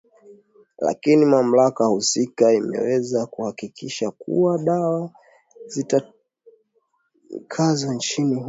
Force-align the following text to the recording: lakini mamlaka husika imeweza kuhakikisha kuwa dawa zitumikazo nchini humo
lakini 0.77 1.25
mamlaka 1.25 1.85
husika 1.85 2.53
imeweza 2.53 3.25
kuhakikisha 3.25 4.11
kuwa 4.11 4.57
dawa 4.57 5.09
zitumikazo 5.67 7.93
nchini 7.93 8.29
humo 8.35 8.39